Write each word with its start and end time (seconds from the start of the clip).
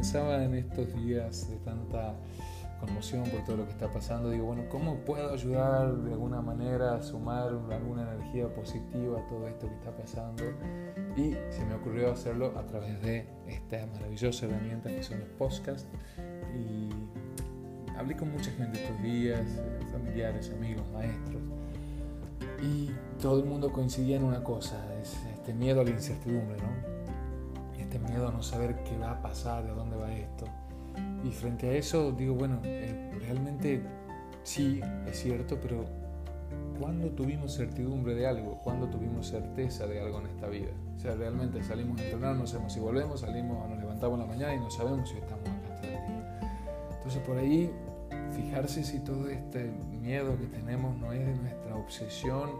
pensaba 0.00 0.42
en 0.42 0.54
estos 0.54 0.94
días 0.94 1.50
de 1.50 1.56
tanta 1.56 2.14
conmoción 2.80 3.22
por 3.24 3.44
todo 3.44 3.58
lo 3.58 3.66
que 3.66 3.72
está 3.72 3.92
pasando, 3.92 4.30
digo, 4.30 4.46
bueno, 4.46 4.64
¿cómo 4.70 4.96
puedo 5.00 5.30
ayudar 5.30 5.94
de 5.94 6.14
alguna 6.14 6.40
manera 6.40 6.94
a 6.94 7.02
sumar 7.02 7.48
alguna 7.70 8.10
energía 8.14 8.48
positiva 8.48 9.20
a 9.20 9.26
todo 9.26 9.46
esto 9.46 9.68
que 9.68 9.74
está 9.74 9.94
pasando? 9.94 10.42
Y 11.18 11.36
se 11.50 11.66
me 11.66 11.74
ocurrió 11.74 12.12
hacerlo 12.12 12.58
a 12.58 12.64
través 12.64 12.98
de 13.02 13.26
esta 13.46 13.86
maravillosa 13.92 14.46
herramienta 14.46 14.88
que 14.88 15.02
son 15.02 15.20
los 15.20 15.28
podcasts. 15.36 15.86
Y 16.56 16.88
hablé 17.94 18.16
con 18.16 18.32
mucha 18.32 18.50
gente 18.52 18.82
estos 18.82 19.02
días, 19.02 19.44
familiares, 19.92 20.50
amigos, 20.56 20.84
maestros, 20.94 21.42
y 22.62 22.90
todo 23.20 23.38
el 23.40 23.44
mundo 23.44 23.70
coincidía 23.70 24.16
en 24.16 24.24
una 24.24 24.42
cosa, 24.42 24.82
es 25.02 25.14
este 25.34 25.52
miedo 25.52 25.82
a 25.82 25.84
la 25.84 25.90
incertidumbre, 25.90 26.56
¿no? 26.56 26.89
Este 27.90 27.98
miedo 28.08 28.28
a 28.28 28.30
no 28.30 28.40
saber 28.40 28.84
qué 28.84 28.96
va 28.98 29.10
a 29.10 29.20
pasar, 29.20 29.64
de 29.64 29.72
dónde 29.72 29.96
va 29.96 30.12
esto. 30.12 30.44
Y 31.24 31.32
frente 31.32 31.70
a 31.70 31.72
eso 31.72 32.12
digo, 32.12 32.36
bueno, 32.36 32.60
eh, 32.62 33.10
realmente 33.18 33.82
sí, 34.44 34.80
es 35.08 35.18
cierto, 35.20 35.58
pero 35.60 35.86
¿cuándo 36.78 37.08
tuvimos 37.08 37.56
certidumbre 37.56 38.14
de 38.14 38.28
algo? 38.28 38.60
¿Cuándo 38.62 38.86
tuvimos 38.86 39.26
certeza 39.26 39.88
de 39.88 40.00
algo 40.00 40.20
en 40.20 40.26
esta 40.28 40.46
vida? 40.46 40.70
O 40.94 41.00
sea, 41.00 41.16
realmente 41.16 41.64
salimos 41.64 42.00
a 42.00 42.04
entrenar, 42.04 42.36
no 42.36 42.46
sabemos 42.46 42.72
si 42.74 42.78
volvemos, 42.78 43.22
salimos, 43.22 43.68
nos 43.68 43.80
levantamos 43.80 44.20
en 44.20 44.28
la 44.28 44.32
mañana 44.32 44.54
y 44.54 44.60
no 44.60 44.70
sabemos 44.70 45.08
si 45.08 45.16
estamos 45.16 45.48
acá 45.48 45.80
todo 45.80 45.90
el 45.90 46.06
día. 46.06 46.40
Entonces 46.96 47.22
por 47.26 47.38
ahí 47.38 47.72
fijarse 48.40 48.84
si 48.84 49.00
todo 49.00 49.28
este 49.28 49.70
miedo 49.90 50.36
que 50.38 50.46
tenemos 50.46 50.96
no 50.96 51.12
es 51.12 51.26
de 51.26 51.34
nuestra 51.34 51.76
obsesión 51.76 52.50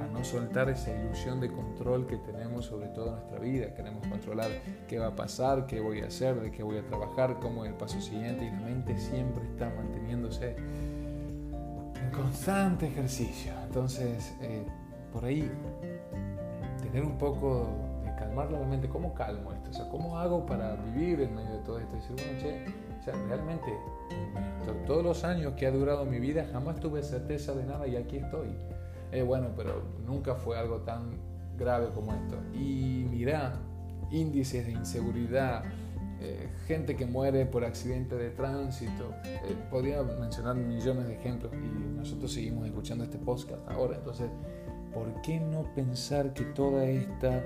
a 0.00 0.06
no 0.12 0.24
soltar 0.24 0.68
esa 0.68 0.90
ilusión 0.90 1.40
de 1.40 1.50
control 1.50 2.06
que 2.06 2.16
tenemos 2.16 2.66
sobre 2.66 2.88
toda 2.88 3.12
nuestra 3.12 3.38
vida. 3.38 3.74
Queremos 3.74 4.06
controlar 4.06 4.50
qué 4.88 4.98
va 4.98 5.08
a 5.08 5.16
pasar, 5.16 5.66
qué 5.66 5.80
voy 5.80 6.00
a 6.00 6.06
hacer, 6.06 6.40
de 6.40 6.50
qué 6.50 6.62
voy 6.62 6.78
a 6.78 6.86
trabajar, 6.86 7.38
cómo 7.40 7.64
es 7.64 7.70
el 7.70 7.76
paso 7.76 8.00
siguiente 8.00 8.44
y 8.44 8.50
la 8.50 8.60
mente 8.60 8.98
siempre 8.98 9.44
está 9.44 9.70
manteniéndose 9.70 10.56
en 10.56 12.10
constante 12.12 12.86
ejercicio. 12.88 13.52
Entonces, 13.64 14.34
eh, 14.40 14.64
por 15.12 15.24
ahí, 15.24 15.50
tener 16.82 17.04
un 17.04 17.18
poco 17.18 17.68
calmar 18.16 18.50
la 18.50 18.58
mente, 18.60 18.88
¿cómo 18.88 19.14
calmo 19.14 19.52
esto? 19.52 19.70
O 19.70 19.72
sea, 19.72 19.88
¿cómo 19.88 20.18
hago 20.18 20.44
para 20.46 20.76
vivir 20.76 21.20
en 21.20 21.34
medio 21.34 21.52
de 21.52 21.58
todo 21.60 21.78
esto? 21.78 21.92
Y 21.96 22.00
decir, 22.00 22.16
bueno, 22.16 22.40
che, 22.40 22.86
sea, 23.04 23.14
realmente, 23.28 23.72
todos 24.86 25.04
los 25.04 25.24
años 25.24 25.54
que 25.54 25.66
ha 25.66 25.70
durado 25.70 26.04
mi 26.04 26.18
vida, 26.18 26.46
jamás 26.52 26.80
tuve 26.80 27.02
certeza 27.02 27.54
de 27.54 27.64
nada 27.64 27.86
y 27.86 27.96
aquí 27.96 28.16
estoy. 28.16 28.48
Eh, 29.12 29.22
bueno, 29.22 29.48
pero 29.56 29.82
nunca 30.04 30.34
fue 30.34 30.58
algo 30.58 30.78
tan 30.78 31.18
grave 31.56 31.88
como 31.94 32.12
esto. 32.12 32.36
Y 32.52 33.06
mira, 33.08 33.54
índices 34.10 34.66
de 34.66 34.72
inseguridad, 34.72 35.64
eh, 36.20 36.48
gente 36.66 36.96
que 36.96 37.06
muere 37.06 37.46
por 37.46 37.64
accidente 37.64 38.16
de 38.16 38.30
tránsito. 38.30 39.14
Eh, 39.24 39.56
podría 39.70 40.02
mencionar 40.02 40.56
millones 40.56 41.06
de 41.06 41.14
ejemplos 41.14 41.52
y 41.54 41.96
nosotros 41.96 42.32
seguimos 42.32 42.66
escuchando 42.66 43.04
este 43.04 43.18
podcast 43.18 43.66
ahora. 43.68 43.96
Entonces, 43.96 44.28
¿por 44.92 45.20
qué 45.22 45.38
no 45.38 45.62
pensar 45.74 46.32
que 46.32 46.44
toda 46.44 46.84
esta 46.86 47.42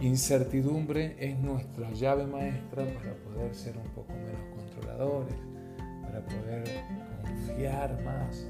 incertidumbre 0.00 1.16
es 1.18 1.38
nuestra 1.38 1.90
llave 1.92 2.26
maestra 2.26 2.84
para 2.84 3.14
poder 3.14 3.54
ser 3.54 3.76
un 3.76 3.88
poco 3.94 4.12
menos 4.12 4.58
para 6.02 6.20
poder 6.24 6.64
confiar 7.22 8.02
más. 8.02 8.46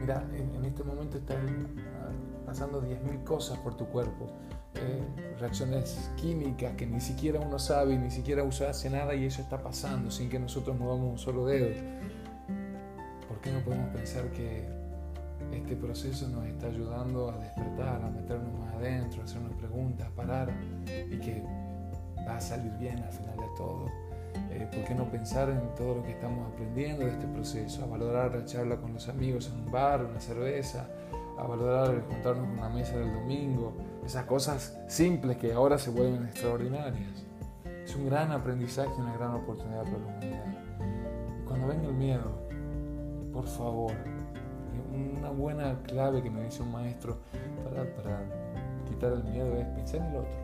Mira, 0.00 0.26
en, 0.34 0.64
este 0.64 0.82
momento 0.82 1.18
están 1.18 1.68
ah, 2.00 2.10
pasando 2.44 2.82
10.000 2.82 3.24
cosas 3.24 3.58
por 3.58 3.76
tu 3.76 3.86
cuerpo, 3.86 4.26
eh, 4.74 5.02
reacciones 5.38 6.10
químicas 6.16 6.74
que 6.76 6.86
ni 6.86 7.00
siquiera 7.00 7.40
uno 7.40 7.58
sabe, 7.58 7.96
ni 7.96 8.10
siquiera 8.10 8.42
uno 8.42 8.52
hace 8.68 8.90
nada 8.90 9.14
y 9.14 9.24
eso 9.24 9.40
está 9.40 9.62
pasando 9.62 10.10
sin 10.10 10.28
que 10.28 10.38
nosotros 10.38 10.78
movamos 10.78 11.12
un 11.12 11.18
solo 11.18 11.46
dedo. 11.46 11.68
¿Por 13.26 13.40
qué 13.40 13.50
no 13.52 13.60
podemos 13.60 13.88
pensar 13.90 14.30
que 14.32 14.68
este 15.52 15.76
proceso 15.76 16.28
nos 16.28 16.46
está 16.46 16.66
ayudando 16.66 17.30
a 17.30 17.38
despertar, 17.38 18.02
a 18.02 18.10
meternos 18.10 18.52
más 18.58 18.74
adentro, 18.74 19.22
a 19.22 19.24
hacernos 19.24 19.52
preguntas, 19.54 20.06
a 20.06 20.10
parar 20.10 20.52
y 20.86 21.18
que 21.18 21.42
va 22.26 22.36
a 22.36 22.40
salir 22.40 22.72
bien 22.78 22.98
al 23.02 23.12
final 23.12 23.36
de 23.36 23.48
todo? 23.56 23.86
Eh, 24.50 24.68
¿Por 24.72 24.84
qué 24.84 24.94
no 24.94 25.10
pensar 25.10 25.48
en 25.48 25.74
todo 25.74 25.96
lo 25.96 26.02
que 26.02 26.12
estamos 26.12 26.52
aprendiendo 26.52 27.04
de 27.04 27.12
este 27.12 27.26
proceso? 27.26 27.84
A 27.84 27.86
valorar 27.86 28.34
la 28.34 28.44
charla 28.44 28.76
con 28.76 28.92
los 28.92 29.08
amigos 29.08 29.50
en 29.52 29.64
un 29.64 29.72
bar, 29.72 30.04
una 30.04 30.20
cerveza, 30.20 30.88
a 31.38 31.46
valorar 31.46 32.02
juntarnos 32.08 32.44
en 32.44 32.58
una 32.58 32.68
mesa 32.68 32.96
del 32.96 33.12
domingo, 33.12 33.74
esas 34.04 34.24
cosas 34.24 34.78
simples 34.88 35.36
que 35.36 35.52
ahora 35.52 35.78
se 35.78 35.90
vuelven 35.90 36.24
extraordinarias. 36.24 37.24
Es 37.84 37.94
un 37.94 38.06
gran 38.06 38.32
aprendizaje, 38.32 38.90
una 38.98 39.16
gran 39.16 39.34
oportunidad 39.34 39.82
para 39.84 39.98
la 39.98 40.06
humanidad. 40.06 40.44
Cuando 41.46 41.66
venga 41.68 41.88
el 41.88 41.94
miedo, 41.94 42.46
por 43.32 43.46
favor, 43.46 43.92
una 44.92 45.30
buena 45.30 45.78
clave 45.84 46.22
que 46.22 46.30
me 46.30 46.44
dice 46.44 46.62
un 46.62 46.72
maestro 46.72 47.18
para, 47.96 48.22
quitar 48.88 49.12
el 49.12 49.24
miedo 49.24 49.56
es 49.56 49.66
pensar 49.68 50.00
en 50.00 50.06
el 50.06 50.16
otro. 50.16 50.36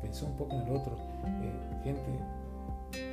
Pensar 0.00 0.30
un 0.30 0.36
poco 0.36 0.54
en 0.54 0.62
el 0.62 0.76
otro. 0.76 0.96
Eh, 1.24 1.80
gente, 1.84 2.20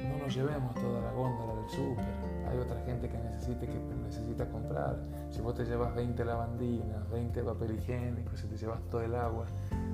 no 0.09 0.17
nos 0.23 0.33
llevemos 0.33 0.73
toda 0.75 1.01
la 1.01 1.11
góndola 1.11 1.55
del 1.61 1.69
súper. 1.69 2.05
Hay 2.49 2.57
otra 2.57 2.81
gente 2.85 3.09
que 3.09 3.17
necesite 3.17 3.67
que 3.67 3.79
necesita 4.05 4.47
comprar. 4.49 4.97
Si 5.29 5.41
vos 5.41 5.55
te 5.55 5.65
llevas 5.65 5.93
20 5.95 6.23
lavandinas, 6.23 7.09
20 7.09 7.43
papel 7.43 7.75
higiénico, 7.75 8.35
si 8.37 8.47
te 8.47 8.57
llevas 8.57 8.81
todo 8.89 9.01
el 9.01 9.15
agua, 9.15 9.45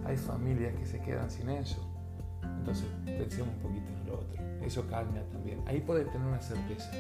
hay 0.05 0.17
familias 0.17 0.75
que 0.75 0.85
se 0.85 0.99
quedan 1.01 1.29
sin 1.29 1.49
eso. 1.49 1.90
Entonces, 2.61 2.87
pensemos 3.05 3.49
un 3.55 3.61
poquito 3.61 3.87
en 3.89 4.07
lo 4.07 4.19
otro. 4.19 4.41
Eso 4.63 4.87
calma 4.87 5.21
también. 5.31 5.61
Ahí 5.65 5.81
puedes 5.81 6.09
tener 6.11 6.27
una 6.27 6.41
certeza. 6.41 6.91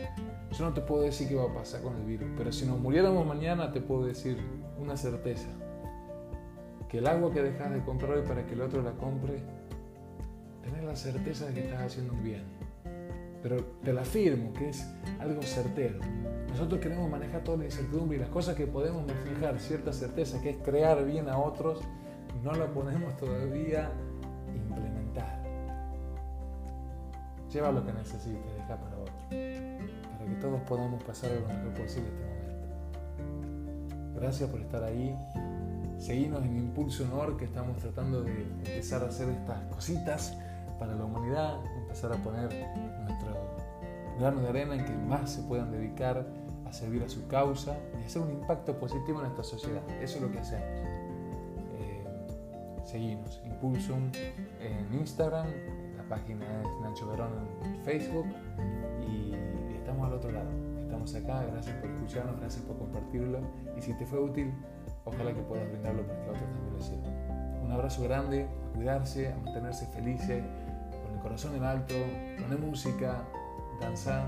Yo 0.51 0.65
no 0.65 0.73
te 0.73 0.81
puedo 0.81 1.03
decir 1.03 1.27
qué 1.27 1.35
va 1.35 1.43
a 1.43 1.53
pasar 1.53 1.81
con 1.81 1.95
el 1.95 2.03
virus, 2.03 2.29
pero 2.37 2.51
si 2.51 2.65
nos 2.65 2.79
muriéramos 2.79 3.25
mañana, 3.25 3.71
te 3.71 3.81
puedo 3.81 4.05
decir 4.05 4.37
una 4.79 4.97
certeza. 4.97 5.47
Que 6.89 6.97
el 6.97 7.07
agua 7.07 7.31
que 7.31 7.41
dejas 7.41 7.71
de 7.71 7.81
comprar 7.83 8.11
hoy 8.17 8.27
para 8.27 8.45
que 8.45 8.53
el 8.53 8.61
otro 8.61 8.81
la 8.81 8.91
compre, 8.91 9.41
tener 10.63 10.83
la 10.83 10.95
certeza 10.95 11.45
de 11.45 11.53
que 11.53 11.61
estás 11.61 11.83
haciendo 11.83 12.13
un 12.13 12.23
bien 12.23 12.43
pero 13.41 13.57
te 13.83 13.93
la 13.93 14.01
afirmo 14.01 14.53
que 14.53 14.69
es 14.69 14.87
algo 15.19 15.41
certero. 15.41 15.99
Nosotros 16.49 16.79
queremos 16.79 17.09
manejar 17.09 17.43
toda 17.43 17.57
la 17.57 17.65
incertidumbre 17.65 18.17
y 18.17 18.19
las 18.19 18.29
cosas 18.29 18.55
que 18.55 18.67
podemos 18.67 19.05
manejar 19.05 19.59
cierta 19.59 19.93
certeza, 19.93 20.41
que 20.41 20.51
es 20.51 20.57
crear 20.57 21.03
bien 21.05 21.29
a 21.29 21.37
otros, 21.37 21.81
no 22.43 22.53
la 22.53 22.67
podemos 22.67 23.15
todavía 23.17 23.91
implementar. 24.53 25.41
Lleva 27.51 27.71
lo 27.71 27.85
que 27.85 27.91
necesites, 27.91 28.55
deja 28.55 28.77
para 28.77 28.97
otro, 28.97 29.13
para 29.29 30.25
que 30.25 30.35
todos 30.39 30.61
podamos 30.61 31.03
pasar 31.03 31.31
lo 31.31 31.47
mejor 31.47 31.73
posible 31.73 32.09
este 32.09 32.25
momento. 32.25 34.19
Gracias 34.19 34.49
por 34.49 34.61
estar 34.61 34.83
ahí. 34.83 35.13
Seguimos 35.97 36.43
en 36.45 36.57
Impulso 36.57 37.03
Honor, 37.03 37.35
que 37.35 37.45
estamos 37.45 37.77
tratando 37.77 38.23
de 38.23 38.43
empezar 38.43 39.03
a 39.03 39.07
hacer 39.07 39.27
estas 39.29 39.61
cositas 39.65 40.33
para 40.79 40.95
la 40.95 41.03
humanidad, 41.03 41.57
empezar 41.75 42.13
a 42.13 42.15
poner 42.15 42.49
nuestro 43.03 43.35
grano 44.17 44.41
de 44.41 44.49
arena 44.49 44.75
en 44.75 44.85
que 44.85 44.93
más 44.93 45.31
se 45.31 45.41
puedan 45.43 45.71
dedicar 45.71 46.25
a 46.65 46.71
servir 46.71 47.03
a 47.03 47.09
su 47.09 47.27
causa 47.27 47.77
y 47.99 48.05
hacer 48.05 48.21
un 48.21 48.31
impacto 48.31 48.79
positivo 48.79 49.19
en 49.19 49.27
esta 49.27 49.43
sociedad. 49.43 49.81
Eso 50.01 50.15
es 50.15 50.21
lo 50.21 50.31
que 50.31 50.39
hacemos. 50.39 50.65
Eh, 51.79 52.03
seguimos, 52.85 53.41
Impulsum 53.45 54.09
en 54.61 54.99
Instagram, 54.99 55.47
página 56.11 56.45
es 56.61 56.67
Nacho 56.81 57.07
Verón 57.07 57.31
en 57.63 57.83
Facebook 57.83 58.27
y 59.01 59.33
estamos 59.73 60.07
al 60.07 60.13
otro 60.13 60.31
lado. 60.31 60.49
Estamos 60.79 61.15
acá, 61.15 61.43
gracias 61.51 61.75
por 61.77 61.89
escucharnos, 61.89 62.39
gracias 62.39 62.63
por 62.65 62.77
compartirlo 62.77 63.39
y 63.75 63.81
si 63.81 63.93
te 63.93 64.05
fue 64.05 64.19
útil, 64.19 64.53
ojalá 65.05 65.33
que 65.33 65.41
puedas 65.41 65.67
brindarlo 65.71 66.05
para 66.05 66.21
que 66.21 66.29
otros 66.29 66.43
también 66.43 66.73
lo 66.73 66.81
sirvan. 66.81 67.63
Un 67.63 67.71
abrazo 67.71 68.03
grande, 68.03 68.45
a 68.45 68.75
cuidarse, 68.75 69.31
a 69.31 69.37
mantenerse 69.37 69.87
felices 69.87 70.43
corazón 71.21 71.55
en 71.55 71.63
alto, 71.63 71.95
poné 72.41 72.57
música, 72.57 73.23
danza 73.79 74.25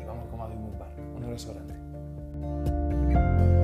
y 0.00 0.04
vamos 0.04 0.26
como 0.30 0.44
a 0.44 0.48
un 0.48 0.78
bar. 0.78 0.94
Un 1.16 1.24
abrazo 1.24 1.54
grande. 1.54 3.61